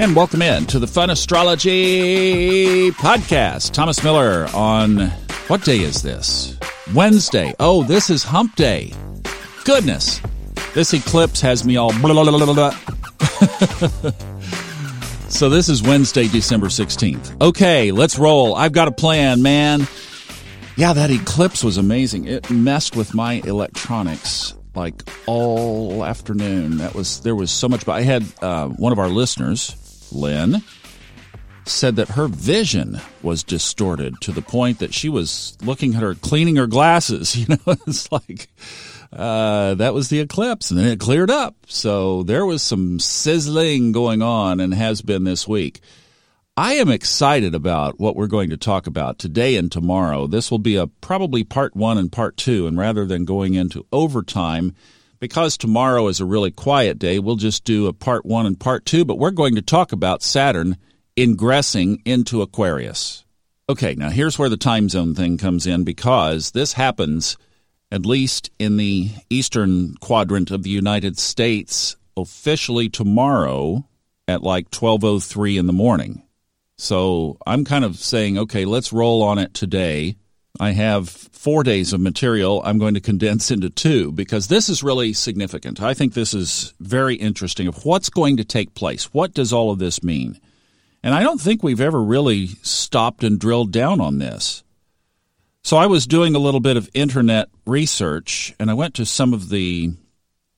And 0.00 0.16
welcome 0.16 0.40
in 0.40 0.64
to 0.68 0.78
the 0.78 0.86
Fun 0.86 1.10
Astrology 1.10 2.90
Podcast. 2.92 3.72
Thomas 3.72 4.02
Miller 4.02 4.48
on 4.54 5.10
what 5.48 5.62
day 5.62 5.80
is 5.80 6.00
this? 6.00 6.58
Wednesday. 6.94 7.54
Oh, 7.60 7.82
this 7.82 8.08
is 8.08 8.22
hump 8.22 8.56
day. 8.56 8.94
Goodness. 9.66 10.22
This 10.72 10.94
eclipse 10.94 11.42
has 11.42 11.66
me 11.66 11.76
all 11.76 11.92
blah, 12.00 12.14
blah, 12.14 12.30
blah, 12.30 12.70
so 15.28 15.50
this 15.50 15.68
is 15.68 15.82
Wednesday, 15.82 16.28
December 16.28 16.68
16th. 16.68 17.38
Okay, 17.42 17.92
let's 17.92 18.18
roll. 18.18 18.54
I've 18.54 18.72
got 18.72 18.88
a 18.88 18.92
plan, 18.92 19.42
man. 19.42 19.86
Yeah, 20.76 20.94
that 20.94 21.10
eclipse 21.10 21.62
was 21.62 21.76
amazing. 21.76 22.26
It 22.26 22.50
messed 22.50 22.96
with 22.96 23.12
my 23.12 23.42
electronics 23.44 24.54
like 24.74 25.02
all 25.26 26.04
afternoon. 26.04 26.78
That 26.78 26.94
was 26.94 27.20
there 27.20 27.34
was 27.34 27.50
so 27.50 27.68
much. 27.68 27.84
But 27.84 27.92
I 27.92 28.02
had 28.02 28.24
uh, 28.40 28.68
one 28.68 28.92
of 28.92 28.98
our 28.98 29.08
listeners, 29.08 29.76
Lynn, 30.12 30.62
said 31.66 31.96
that 31.96 32.08
her 32.10 32.28
vision 32.28 33.00
was 33.22 33.42
distorted 33.42 34.20
to 34.20 34.32
the 34.32 34.42
point 34.42 34.78
that 34.78 34.94
she 34.94 35.08
was 35.08 35.56
looking 35.62 35.94
at 35.94 36.02
her 36.02 36.14
cleaning 36.14 36.56
her 36.56 36.66
glasses. 36.66 37.36
You 37.40 37.46
know, 37.48 37.76
it's 37.86 38.10
like 38.12 38.48
uh, 39.12 39.74
that 39.74 39.94
was 39.94 40.08
the 40.08 40.20
eclipse, 40.20 40.70
and 40.70 40.78
then 40.78 40.88
it 40.88 41.00
cleared 41.00 41.30
up. 41.30 41.56
So 41.66 42.22
there 42.22 42.44
was 42.44 42.62
some 42.62 42.98
sizzling 43.00 43.92
going 43.92 44.22
on, 44.22 44.60
and 44.60 44.74
has 44.74 45.02
been 45.02 45.24
this 45.24 45.48
week. 45.48 45.80
I 46.56 46.74
am 46.74 46.90
excited 46.90 47.54
about 47.54 47.98
what 47.98 48.16
we're 48.16 48.26
going 48.26 48.50
to 48.50 48.56
talk 48.56 48.86
about 48.86 49.18
today 49.18 49.56
and 49.56 49.72
tomorrow. 49.72 50.26
This 50.26 50.50
will 50.50 50.58
be 50.58 50.76
a 50.76 50.86
probably 50.86 51.42
part 51.42 51.74
one 51.74 51.96
and 51.96 52.12
part 52.12 52.36
two, 52.36 52.66
and 52.66 52.76
rather 52.76 53.06
than 53.06 53.24
going 53.24 53.54
into 53.54 53.86
overtime, 53.92 54.74
because 55.20 55.56
tomorrow 55.56 56.08
is 56.08 56.20
a 56.20 56.24
really 56.24 56.50
quiet 56.50 56.98
day, 56.98 57.18
we'll 57.18 57.36
just 57.36 57.64
do 57.64 57.86
a 57.86 57.92
part 57.92 58.26
one 58.26 58.46
and 58.46 58.58
part 58.58 58.84
two. 58.84 59.04
But 59.04 59.18
we're 59.18 59.30
going 59.30 59.54
to 59.54 59.62
talk 59.62 59.92
about 59.92 60.22
Saturn 60.22 60.76
ingressing 61.16 62.02
into 62.04 62.42
Aquarius. 62.42 63.24
Okay, 63.68 63.94
now 63.94 64.10
here's 64.10 64.38
where 64.38 64.48
the 64.48 64.56
time 64.56 64.88
zone 64.88 65.14
thing 65.14 65.38
comes 65.38 65.66
in 65.66 65.84
because 65.84 66.50
this 66.50 66.72
happens 66.72 67.36
at 67.92 68.06
least 68.06 68.50
in 68.58 68.76
the 68.76 69.10
eastern 69.28 69.94
quadrant 70.00 70.50
of 70.50 70.62
the 70.62 70.70
United 70.70 71.18
States 71.18 71.96
officially 72.16 72.88
tomorrow 72.88 73.84
at 74.26 74.42
like 74.42 74.70
12:03 74.70 75.58
in 75.58 75.66
the 75.66 75.72
morning. 75.72 76.22
So 76.78 77.36
I'm 77.46 77.64
kind 77.64 77.84
of 77.84 77.98
saying, 77.98 78.38
okay, 78.38 78.64
let's 78.64 78.92
roll 78.92 79.22
on 79.22 79.38
it 79.38 79.52
today. 79.52 80.16
I 80.58 80.72
have 80.72 81.08
four 81.08 81.62
days 81.62 81.92
of 81.92 82.00
material 82.00 82.60
I'm 82.64 82.78
going 82.78 82.94
to 82.94 83.00
condense 83.00 83.50
into 83.50 83.70
two 83.70 84.12
because 84.12 84.48
this 84.48 84.68
is 84.68 84.82
really 84.82 85.12
significant. 85.12 85.80
I 85.80 85.94
think 85.94 86.12
this 86.12 86.34
is 86.34 86.74
very 86.80 87.14
interesting 87.14 87.66
of 87.66 87.84
what's 87.84 88.10
going 88.10 88.36
to 88.38 88.44
take 88.44 88.74
place. 88.74 89.14
What 89.14 89.32
does 89.32 89.52
all 89.52 89.70
of 89.70 89.78
this 89.78 90.02
mean? 90.02 90.40
And 91.02 91.14
I 91.14 91.22
don't 91.22 91.40
think 91.40 91.62
we've 91.62 91.80
ever 91.80 92.02
really 92.02 92.48
stopped 92.62 93.24
and 93.24 93.38
drilled 93.38 93.72
down 93.72 94.00
on 94.00 94.18
this. 94.18 94.62
So 95.62 95.76
I 95.76 95.86
was 95.86 96.06
doing 96.06 96.34
a 96.34 96.40
little 96.40 96.60
bit 96.60 96.76
of 96.76 96.90
internet 96.94 97.48
research 97.66 98.54
and 98.58 98.70
I 98.70 98.74
went 98.74 98.94
to 98.94 99.06
some 99.06 99.32
of 99.32 99.50
the, 99.50 99.92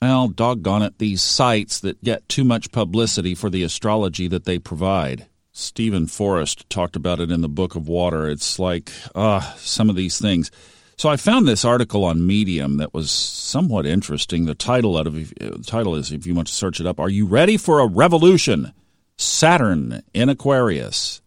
well, 0.00 0.28
doggone 0.28 0.82
it, 0.82 0.98
these 0.98 1.22
sites 1.22 1.80
that 1.80 2.02
get 2.02 2.28
too 2.28 2.44
much 2.44 2.72
publicity 2.72 3.34
for 3.34 3.50
the 3.50 3.62
astrology 3.62 4.28
that 4.28 4.44
they 4.44 4.58
provide. 4.58 5.26
Steven 5.56 6.08
Forrest 6.08 6.68
talked 6.68 6.96
about 6.96 7.20
it 7.20 7.30
in 7.30 7.40
the 7.40 7.48
Book 7.48 7.76
of 7.76 7.86
Water. 7.86 8.28
It's 8.28 8.58
like, 8.58 8.90
uh, 9.14 9.40
some 9.56 9.88
of 9.88 9.94
these 9.94 10.18
things. 10.18 10.50
So 10.96 11.08
I 11.08 11.16
found 11.16 11.46
this 11.46 11.64
article 11.64 12.04
on 12.04 12.26
Medium 12.26 12.76
that 12.78 12.92
was 12.92 13.10
somewhat 13.10 13.86
interesting. 13.86 14.46
The 14.46 14.54
title 14.54 14.98
out 14.98 15.06
of 15.06 15.14
the 15.14 15.64
title 15.64 15.94
is, 15.94 16.10
if 16.10 16.26
you 16.26 16.34
want 16.34 16.48
to 16.48 16.54
search 16.54 16.80
it 16.80 16.86
up, 16.86 16.98
"Are 16.98 17.08
you 17.08 17.24
ready 17.24 17.56
for 17.56 17.78
a 17.78 17.86
revolution?" 17.86 18.72
Saturn 19.16 20.02
in 20.12 20.28
Aquarius, 20.28 21.22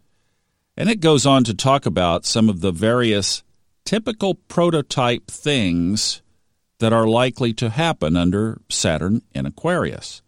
and 0.75 0.89
it 0.89 1.00
goes 1.00 1.25
on 1.25 1.45
to 1.45 1.53
talk 1.53 1.86
about 1.86 2.25
some 2.25 2.50
of 2.50 2.59
the 2.59 2.72
various 2.72 3.44
typical 3.86 4.36
prototype 4.36 5.27
things 5.32 6.21
that 6.80 6.92
are 6.92 7.08
likely 7.08 7.54
to 7.54 7.70
happen 7.70 8.17
under 8.17 8.59
Saturn 8.70 9.21
in 9.33 9.45
Aquarius, 9.45 10.21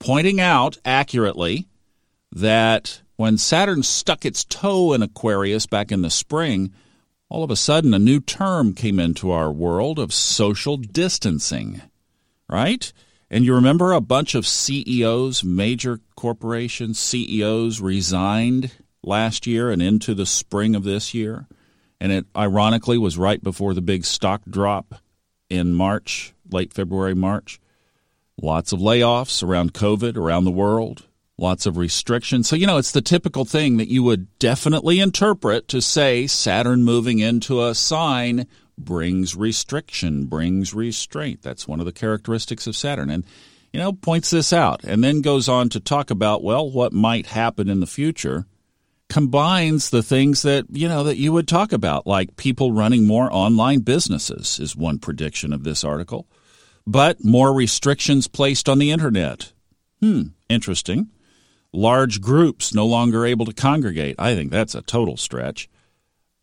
pointing 0.00 0.40
out 0.40 0.78
accurately 0.84 1.68
that 2.32 3.02
when 3.18 3.36
Saturn 3.36 3.82
stuck 3.82 4.24
its 4.24 4.42
toe 4.42 4.94
in 4.94 5.02
Aquarius 5.02 5.66
back 5.66 5.92
in 5.92 6.00
the 6.00 6.08
spring, 6.08 6.72
all 7.28 7.44
of 7.44 7.50
a 7.50 7.56
sudden 7.56 7.92
a 7.92 7.98
new 7.98 8.18
term 8.18 8.72
came 8.72 8.98
into 8.98 9.30
our 9.30 9.52
world 9.52 9.98
of 9.98 10.14
social 10.14 10.78
distancing, 10.78 11.82
right? 12.48 12.90
And 13.30 13.44
you 13.44 13.54
remember 13.54 13.92
a 13.92 14.00
bunch 14.00 14.34
of 14.34 14.46
CEOs, 14.46 15.44
major 15.44 16.00
corporation 16.16 16.94
CEOs, 16.94 17.82
resigned 17.82 18.70
last 19.02 19.46
year 19.46 19.70
and 19.70 19.82
into 19.82 20.14
the 20.14 20.24
spring 20.24 20.74
of 20.74 20.84
this 20.84 21.12
year? 21.12 21.46
and 22.00 22.12
it 22.12 22.26
ironically 22.36 22.98
was 22.98 23.18
right 23.18 23.42
before 23.42 23.74
the 23.74 23.80
big 23.80 24.04
stock 24.04 24.42
drop 24.48 24.94
in 25.50 25.72
March, 25.72 26.32
late 26.50 26.72
February, 26.72 27.14
March. 27.14 27.60
Lots 28.40 28.72
of 28.72 28.78
layoffs 28.78 29.42
around 29.42 29.74
COVID 29.74 30.16
around 30.16 30.44
the 30.44 30.50
world, 30.50 31.06
lots 31.38 31.66
of 31.66 31.76
restrictions. 31.76 32.48
So, 32.48 32.56
you 32.56 32.66
know, 32.66 32.76
it's 32.76 32.92
the 32.92 33.00
typical 33.00 33.44
thing 33.44 33.76
that 33.76 33.88
you 33.88 34.02
would 34.02 34.38
definitely 34.38 35.00
interpret 35.00 35.68
to 35.68 35.80
say 35.80 36.26
Saturn 36.26 36.82
moving 36.82 37.20
into 37.20 37.64
a 37.64 37.74
sign 37.74 38.46
brings 38.76 39.34
restriction, 39.36 40.26
brings 40.26 40.74
restraint. 40.74 41.42
That's 41.42 41.66
one 41.66 41.80
of 41.80 41.86
the 41.86 41.92
characteristics 41.92 42.66
of 42.66 42.76
Saturn. 42.76 43.08
And, 43.08 43.24
you 43.72 43.80
know, 43.80 43.92
points 43.92 44.30
this 44.30 44.52
out 44.52 44.84
and 44.84 45.02
then 45.02 45.20
goes 45.20 45.48
on 45.48 45.68
to 45.70 45.80
talk 45.80 46.10
about, 46.10 46.42
well, 46.42 46.68
what 46.68 46.92
might 46.92 47.26
happen 47.26 47.68
in 47.68 47.80
the 47.80 47.86
future 47.86 48.46
combines 49.08 49.90
the 49.90 50.02
things 50.02 50.42
that 50.42 50.66
you 50.70 50.86
know 50.86 51.02
that 51.02 51.16
you 51.16 51.32
would 51.32 51.48
talk 51.48 51.72
about 51.72 52.06
like 52.06 52.36
people 52.36 52.72
running 52.72 53.06
more 53.06 53.32
online 53.32 53.80
businesses 53.80 54.60
is 54.60 54.76
one 54.76 54.98
prediction 54.98 55.52
of 55.52 55.64
this 55.64 55.82
article 55.82 56.28
but 56.86 57.24
more 57.24 57.54
restrictions 57.54 58.28
placed 58.28 58.68
on 58.68 58.78
the 58.78 58.90
internet 58.90 59.52
hmm 60.02 60.24
interesting 60.50 61.08
large 61.72 62.20
groups 62.20 62.74
no 62.74 62.86
longer 62.86 63.24
able 63.24 63.44
to 63.44 63.52
congregate 63.52 64.16
i 64.18 64.34
think 64.34 64.50
that's 64.50 64.74
a 64.74 64.82
total 64.82 65.16
stretch 65.16 65.68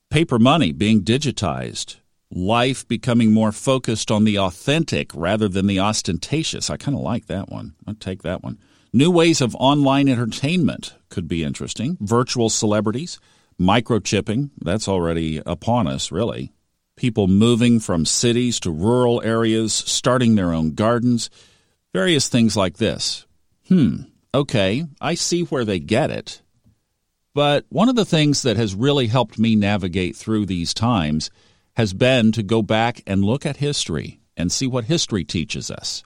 paper 0.09 0.40
money 0.40 0.72
being 0.72 1.03
digitized 1.03 1.97
life 2.31 2.88
becoming 2.88 3.31
more 3.31 3.52
focused 3.52 4.12
on 4.12 4.24
the 4.24 4.38
authentic 4.38 5.12
rather 5.13 5.47
than 5.47 5.68
the 5.68 5.80
ostentatious 5.80 6.69
i 6.69 6.78
kind 6.78 6.97
of 6.97 7.03
like 7.03 7.25
that 7.28 7.50
one 7.50 7.74
i'll 7.88 7.96
take 7.96 8.24
that 8.24 8.44
one 8.44 8.58
New 8.96 9.12
ways 9.12 9.41
of 9.41 9.58
online 9.59 10.08
entertainment 10.08 10.96
could 11.09 11.28
be 11.28 11.44
interesting. 11.44 11.97
Virtual 12.00 12.50
celebrities, 12.50 13.19
microchipping, 13.59 14.52
that's 14.62 14.88
already 14.88 15.42
upon 15.46 15.86
us, 15.86 16.13
really. 16.13 16.53
People 16.96 17.28
moving 17.28 17.81
from 17.81 18.06
cities 18.06 18.57
to 18.62 18.72
rural 18.72 19.22
areas, 19.22 19.74
starting 19.74 20.36
their 20.36 20.53
own 20.53 20.75
gardens, 20.75 21.30
various 21.92 22.30
things 22.30 22.56
like 22.56 22.78
this. 22.78 23.25
Hmm, 23.68 24.03
okay, 24.35 24.85
I 25.00 25.16
see 25.16 25.44
where 25.44 25.66
they 25.66 25.79
get 25.79 26.12
it. 26.12 26.41
But 27.34 27.66
one 27.69 27.90
of 27.90 27.96
the 27.96 28.06
things 28.06 28.44
that 28.44 28.57
has 28.57 28.75
really 28.75 29.07
helped 29.07 29.40
me 29.40 29.56
navigate 29.56 30.16
through 30.16 30.46
these 30.46 30.73
times 30.73 31.29
has 31.75 31.94
been 31.94 32.31
to 32.34 32.44
go 32.44 32.62
back 32.62 33.01
and 33.07 33.24
look 33.24 33.45
at 33.45 33.57
history 33.57 34.19
and 34.38 34.51
see 34.51 34.68
what 34.68 34.85
history 34.85 35.24
teaches 35.24 35.69
us. 35.72 36.03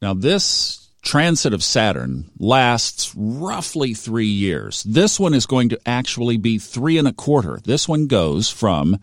Now, 0.00 0.14
this 0.14 0.90
transit 1.02 1.52
of 1.52 1.62
Saturn 1.62 2.30
lasts 2.38 3.12
roughly 3.16 3.94
three 3.94 4.26
years. 4.26 4.82
This 4.84 5.18
one 5.18 5.34
is 5.34 5.46
going 5.46 5.68
to 5.70 5.80
actually 5.86 6.36
be 6.36 6.58
three 6.58 6.98
and 6.98 7.08
a 7.08 7.12
quarter. 7.12 7.60
This 7.64 7.88
one 7.88 8.06
goes 8.06 8.50
from 8.50 8.98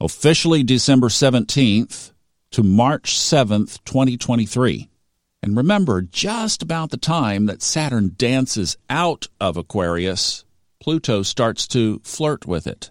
officially 0.00 0.62
December 0.62 1.08
17th 1.08 2.12
to 2.52 2.62
March 2.62 3.16
7th, 3.18 3.82
2023. 3.84 4.90
And 5.44 5.58
remember, 5.58 6.00
just 6.00 6.62
about 6.62 6.88
the 6.88 6.96
time 6.96 7.44
that 7.44 7.60
Saturn 7.60 8.14
dances 8.16 8.78
out 8.88 9.28
of 9.38 9.58
Aquarius, 9.58 10.42
Pluto 10.80 11.22
starts 11.22 11.68
to 11.68 12.00
flirt 12.02 12.46
with 12.46 12.66
it. 12.66 12.90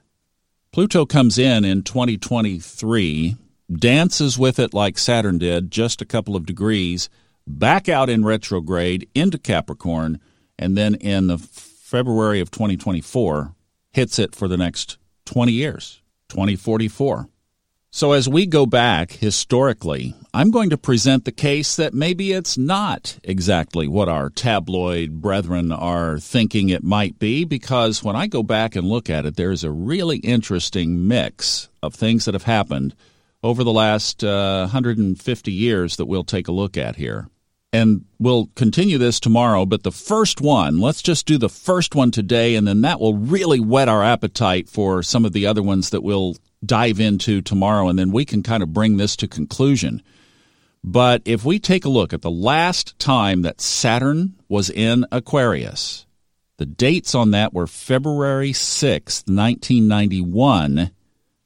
Pluto 0.71 1.07
comes 1.07 1.39
in 1.39 1.65
in 1.65 1.81
2023, 1.81 3.37
dances 3.75 4.37
with 4.37 4.59
it 4.59 4.71
like 4.71 4.99
Saturn 4.99 5.39
did, 5.39 5.71
just 5.71 5.99
a 5.99 6.05
couple 6.05 6.35
of 6.35 6.45
degrees, 6.45 7.09
back 7.47 7.89
out 7.89 8.07
in 8.07 8.23
retrograde 8.23 9.09
into 9.15 9.39
Capricorn, 9.39 10.19
and 10.59 10.77
then 10.77 10.93
in 10.93 11.25
the 11.25 11.39
February 11.39 12.39
of 12.39 12.51
2024 12.51 13.55
hits 13.93 14.19
it 14.19 14.35
for 14.35 14.47
the 14.47 14.57
next 14.57 14.99
20 15.25 15.51
years, 15.51 16.03
2044. 16.29 17.29
So 17.95 18.13
as 18.13 18.27
we 18.27 18.47
go 18.47 18.65
back 18.65 19.11
historically, 19.11 20.15
I'm 20.33 20.49
going 20.49 20.71
to 20.71 20.79
present 20.79 21.25
the 21.25 21.31
case 21.31 21.75
that 21.75 21.93
maybe 21.93 22.31
it's 22.31 22.57
not 22.57 23.19
exactly 23.23 23.87
what 23.87 24.09
our 24.09 24.31
tabloid 24.31 25.21
brethren 25.21 25.71
are 25.71 26.17
thinking 26.17 26.69
it 26.69 26.83
might 26.83 27.19
be, 27.19 27.45
because 27.45 28.03
when 28.03 28.15
I 28.15 28.25
go 28.25 28.41
back 28.41 28.75
and 28.75 28.87
look 28.87 29.11
at 29.11 29.27
it, 29.27 29.35
there's 29.35 29.63
a 29.63 29.69
really 29.69 30.17
interesting 30.17 31.07
mix 31.07 31.69
of 31.83 31.93
things 31.93 32.25
that 32.25 32.33
have 32.33 32.45
happened 32.45 32.95
over 33.43 33.63
the 33.63 33.71
last 33.71 34.23
uh, 34.23 34.61
150 34.61 35.51
years 35.51 35.97
that 35.97 36.07
we'll 36.07 36.23
take 36.23 36.47
a 36.47 36.51
look 36.51 36.75
at 36.77 36.95
here. 36.95 37.27
and 37.71 38.05
we'll 38.19 38.47
continue 38.55 38.97
this 38.97 39.19
tomorrow. 39.19 39.67
But 39.67 39.83
the 39.83 39.91
first 39.91 40.41
one, 40.41 40.79
let's 40.79 41.03
just 41.03 41.27
do 41.27 41.37
the 41.37 41.49
first 41.49 41.93
one 41.93 42.09
today, 42.09 42.55
and 42.55 42.67
then 42.67 42.81
that 42.81 42.99
will 42.99 43.15
really 43.15 43.59
whet 43.59 43.87
our 43.87 44.03
appetite 44.03 44.67
for 44.67 45.03
some 45.03 45.25
of 45.25 45.33
the 45.33 45.45
other 45.45 45.61
ones 45.61 45.91
that 45.91 46.01
we'll 46.01 46.35
dive 46.65 46.99
into 46.99 47.41
tomorrow, 47.41 47.87
and 47.87 47.97
then 47.97 48.11
we 48.11 48.25
can 48.25 48.43
kind 48.43 48.63
of 48.63 48.73
bring 48.73 48.97
this 48.97 49.15
to 49.17 49.27
conclusion. 49.27 50.01
But 50.83 51.21
if 51.25 51.45
we 51.45 51.59
take 51.59 51.85
a 51.85 51.89
look 51.89 52.13
at 52.13 52.21
the 52.21 52.31
last 52.31 52.97
time 52.99 53.41
that 53.43 53.61
Saturn 53.61 54.35
was 54.49 54.69
in 54.69 55.05
Aquarius, 55.11 56.05
the 56.57 56.65
dates 56.65 57.15
on 57.15 57.31
that 57.31 57.53
were 57.53 57.67
February 57.67 58.51
6th, 58.51 59.27
1991 59.27 60.91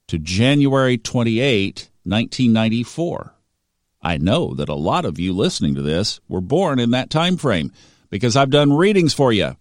to 0.08 0.18
January 0.18 0.98
28, 0.98 1.90
1994. 2.04 3.34
I 4.02 4.18
know 4.18 4.54
that 4.54 4.70
a 4.70 4.76
lot 4.76 5.06
of 5.06 5.20
you 5.20 5.34
listening 5.34 5.76
to 5.76 5.82
this 5.82 6.20
were 6.28 6.42
born 6.42 6.80
in 6.80 6.92
that 6.92 7.10
time 7.10 7.38
frame 7.38 7.72
because 8.10 8.36
I've 8.36 8.50
done 8.50 8.74
readings 8.74 9.14
for 9.14 9.34
you. 9.34 9.56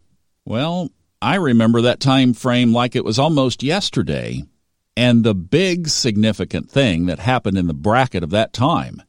Well, 0.45 0.91
I 1.21 1.37
remember 1.37 1.83
that 1.83 2.01
time 2.01 2.35
frame 2.35 2.73
like 2.73 2.95
it 2.95 3.05
was 3.05 3.19
almost 3.19 3.63
yesterday. 3.63 4.45
And 4.97 5.25
the 5.25 5.35
big 5.35 5.89
significant 5.89 6.71
thing 6.71 7.07
that 7.07 7.19
happened 7.19 7.59
in 7.59 7.67
the 7.67 7.75
bracket 7.75 8.23
of 8.23 8.31
that 8.31 8.53
time 8.53 9.03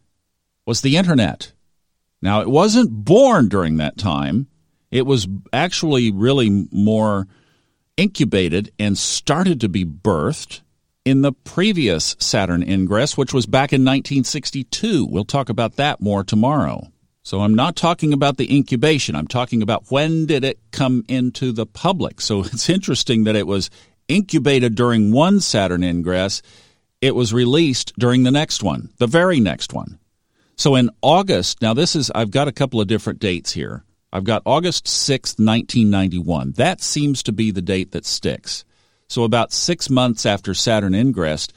was 0.66 0.82
the 0.82 0.98
internet. 0.98 1.54
Now, 2.22 2.42
it 2.42 2.50
wasn't 2.50 3.06
born 3.06 3.48
during 3.48 3.78
that 3.78 3.98
time. 3.98 4.48
It 4.92 5.06
was 5.06 5.28
actually 5.54 6.12
really 6.12 6.68
more 6.72 7.28
incubated 7.96 8.72
and 8.78 8.98
started 8.98 9.62
to 9.62 9.70
be 9.70 9.86
birthed 9.86 10.62
in 11.06 11.22
the 11.22 11.32
previous 11.32 12.18
Saturn 12.20 12.62
ingress, 12.62 13.18
which 13.18 13.34
was 13.34 13.46
back 13.46 13.72
in 13.72 13.82
1962. 13.82 15.06
We'll 15.06 15.24
talk 15.24 15.48
about 15.48 15.78
that 15.78 16.02
more 16.02 16.24
tomorrow. 16.24 16.92
So 17.24 17.42
I'm 17.42 17.56
not 17.56 17.76
talking 17.76 18.14
about 18.14 18.38
the 18.38 18.54
incubation. 18.54 19.16
I'm 19.16 19.28
talking 19.28 19.62
about 19.62 19.90
when 19.90 20.26
did 20.26 20.44
it 20.44 20.60
come 20.72 21.04
into 21.08 21.52
the 21.52 21.66
public. 21.66 22.22
So 22.22 22.42
it's 22.42 22.70
interesting 22.70 23.24
that 23.26 23.36
it 23.36 23.48
was 23.48 23.70
incubated 24.08 24.76
during 24.76 25.12
one 25.12 25.40
Saturn 25.40 25.84
ingress. 25.84 26.42
It 27.02 27.16
was 27.16 27.34
released 27.34 27.94
during 27.98 28.24
the 28.24 28.32
next 28.32 28.64
one, 28.64 28.90
the 28.98 29.08
very 29.08 29.40
next 29.40 29.74
one. 29.74 30.00
So 30.56 30.76
in 30.76 30.90
August, 31.02 31.62
now 31.62 31.74
this 31.74 31.96
is, 31.96 32.10
I've 32.16 32.32
got 32.32 32.48
a 32.48 32.54
couple 32.54 32.82
of 32.82 32.88
different 32.88 33.20
dates 33.20 33.54
here. 33.54 33.84
I've 34.12 34.24
got 34.24 34.42
August 34.46 34.86
6th, 34.86 35.38
1991. 35.38 36.54
That 36.54 36.82
seems 36.82 37.22
to 37.24 37.32
be 37.32 37.52
the 37.52 37.62
date 37.62 37.92
that 37.92 38.06
sticks. 38.06 38.64
So, 39.10 39.24
about 39.24 39.54
six 39.54 39.90
months 39.90 40.26
after 40.26 40.54
Saturn 40.54 40.96
ingressed, 40.96 41.54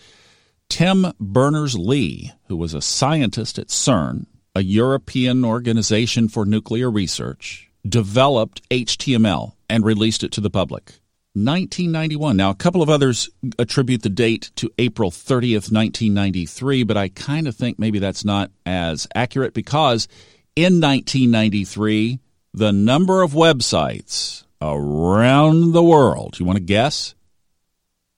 Tim 0.68 1.12
Berners 1.18 1.76
Lee, 1.76 2.32
who 2.46 2.56
was 2.56 2.74
a 2.74 2.80
scientist 2.80 3.58
at 3.58 3.68
CERN, 3.68 4.26
a 4.54 4.62
European 4.62 5.44
organization 5.44 6.28
for 6.28 6.44
nuclear 6.44 6.90
research, 6.90 7.70
developed 7.88 8.68
HTML 8.70 9.54
and 9.68 9.84
released 9.84 10.22
it 10.22 10.32
to 10.32 10.40
the 10.40 10.50
public. 10.50 10.92
1991. 11.34 12.36
Now, 12.36 12.50
a 12.50 12.56
couple 12.56 12.82
of 12.82 12.90
others 12.90 13.30
attribute 13.58 14.02
the 14.02 14.08
date 14.08 14.50
to 14.56 14.70
April 14.78 15.12
30th, 15.12 15.72
1993, 15.72 16.82
but 16.82 16.96
I 16.96 17.08
kind 17.08 17.46
of 17.46 17.54
think 17.54 17.78
maybe 17.78 18.00
that's 18.00 18.24
not 18.24 18.50
as 18.66 19.06
accurate 19.14 19.54
because 19.54 20.08
in 20.56 20.80
1993, 20.80 22.18
the 22.52 22.72
number 22.72 23.22
of 23.22 23.30
websites 23.32 24.42
around 24.60 25.72
the 25.72 25.84
world, 25.84 26.40
you 26.40 26.46
want 26.46 26.58
to 26.58 26.64
guess? 26.64 27.14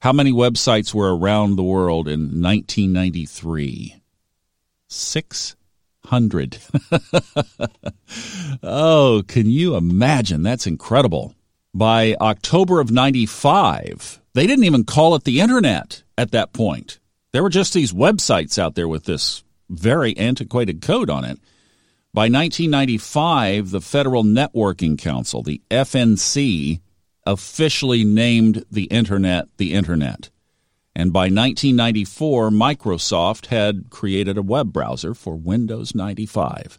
How 0.01 0.13
many 0.13 0.33
websites 0.33 0.95
were 0.95 1.15
around 1.15 1.57
the 1.57 1.63
world 1.63 2.09
in 2.09 2.41
1993? 2.43 4.03
600. 4.89 6.59
oh, 8.63 9.23
can 9.29 9.51
you 9.51 9.77
imagine? 9.77 10.43
That's 10.43 10.67
incredible. 10.67 11.35
By 11.75 12.15
October 12.21 12.81
of 12.81 12.91
95, 12.91 14.21
they 14.35 14.47
didn't 14.47 14.65
even 14.65 14.85
call 14.85 15.15
it 15.15 15.25
the 15.25 15.41
internet 15.41 16.03
at 16.19 16.31
that 16.33 16.53
point. 16.53 16.99
There 17.33 17.43
were 17.43 17.49
just 17.49 17.73
these 17.73 17.93
websites 17.93 18.59
out 18.59 18.75
there 18.75 18.89
with 18.89 19.05
this 19.05 19.43
very 19.71 20.17
antiquated 20.19 20.83
code 20.83 21.09
on 21.09 21.25
it. 21.25 21.39
By 22.13 22.25
1995, 22.25 23.71
the 23.71 23.81
Federal 23.81 24.23
Networking 24.23 24.99
Council, 24.99 25.43
the 25.43 25.63
FNC, 25.71 26.81
officially 27.25 28.05
named 28.05 28.67
the 28.71 28.85
Internet 28.85 29.49
the 29.57 29.73
Internet. 29.73 30.29
And 30.95 31.11
by 31.11 31.23
1994, 31.23 32.51
Microsoft 32.51 33.47
had 33.47 33.89
created 33.89 34.37
a 34.37 34.43
web 34.43 34.75
browser 34.75 35.15
for 35.15 35.37
Windows 35.37 35.95
95. 35.95 36.79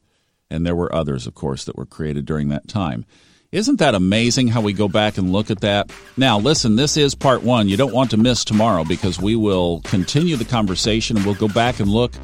And 0.51 0.68
there 0.68 0.75
were 0.75 0.94
others, 0.94 1.25
of 1.25 1.34
course, 1.34 1.66
that 1.66 1.75
were 1.75 1.88
created 1.88 2.25
during 2.25 2.50
that 2.50 2.68
time. 2.68 3.06
Isn't 3.54 3.78
that 3.78 3.94
amazing 3.94 4.48
how 4.48 4.62
we 4.62 4.74
go 4.74 4.88
back 4.88 5.20
and 5.20 5.32
look 5.32 5.52
at 5.52 5.62
that? 5.62 5.92
Now, 6.18 6.40
listen, 6.40 6.76
this 6.76 6.98
is 6.98 7.14
part 7.14 7.44
one. 7.44 7.70
You 7.70 7.78
don't 7.78 7.94
want 7.94 8.10
to 8.10 8.18
miss 8.18 8.44
tomorrow 8.44 8.84
because 8.84 9.22
we 9.22 9.36
will 9.36 9.82
continue 9.82 10.36
the 10.36 10.44
conversation 10.44 11.18
and 11.18 11.24
we'll 11.24 11.36
go 11.36 11.48
back 11.48 11.80
and 11.80 11.88
look 11.88 12.16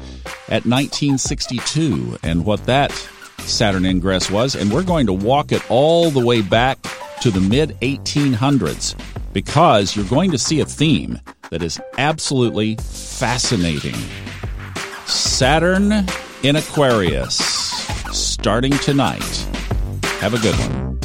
at 0.48 0.66
1962 0.66 2.18
and 2.24 2.44
what 2.44 2.66
that 2.66 2.90
Saturn 3.38 3.86
ingress 3.86 4.28
was. 4.28 4.56
And 4.56 4.72
we're 4.72 4.82
going 4.82 5.06
to 5.06 5.12
walk 5.12 5.52
it 5.52 5.62
all 5.70 6.10
the 6.10 6.18
way 6.26 6.42
back 6.42 6.78
to 7.20 7.30
the 7.30 7.40
mid 7.40 7.78
1800s 7.80 9.00
because 9.32 9.94
you're 9.94 10.06
going 10.06 10.32
to 10.32 10.38
see 10.38 10.58
a 10.58 10.64
theme 10.64 11.20
that 11.50 11.62
is 11.62 11.80
absolutely 11.96 12.74
fascinating. 12.74 13.94
Saturn 15.06 15.92
in 16.42 16.56
Aquarius, 16.56 17.36
starting 18.10 18.72
tonight. 18.72 19.46
Have 20.18 20.34
a 20.34 20.38
good 20.38 20.56
one. 20.56 20.99